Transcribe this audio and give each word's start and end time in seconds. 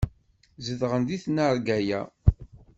Zedɣen 0.65 1.03
di 1.07 1.17
tnarga-ya. 1.23 2.01